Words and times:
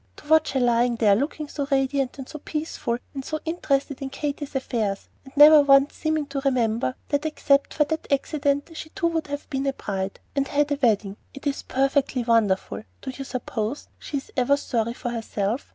"To 0.17 0.27
watch 0.27 0.53
her 0.53 0.59
lying 0.59 0.95
there 0.95 1.15
looking 1.15 1.47
so 1.47 1.67
radiant 1.69 2.17
and 2.17 2.27
so 2.27 2.39
peaceful 2.39 2.97
and 3.13 3.23
so 3.23 3.39
interested 3.45 4.01
in 4.01 4.09
Katy's 4.09 4.55
affairs, 4.55 5.09
and 5.23 5.37
never 5.37 5.61
once 5.61 5.93
seeming 5.93 6.25
to 6.29 6.39
remember 6.41 6.95
that 7.09 7.23
except 7.27 7.71
for 7.75 7.83
that 7.83 8.11
accident 8.11 8.71
she 8.73 8.89
too 8.89 9.05
would 9.05 9.27
have 9.27 9.47
been 9.51 9.67
a 9.67 9.73
bride 9.73 10.19
and 10.35 10.47
had 10.47 10.71
a 10.71 10.79
wedding! 10.81 11.17
It's 11.35 11.61
perfectly 11.61 12.23
wonderful! 12.23 12.81
Do 13.03 13.11
you 13.11 13.23
suppose 13.23 13.89
she 13.99 14.17
is 14.17 14.31
never 14.35 14.57
sorry 14.57 14.93
for 14.95 15.11
herself? 15.11 15.69